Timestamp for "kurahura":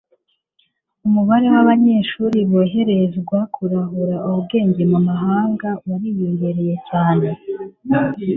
3.55-4.15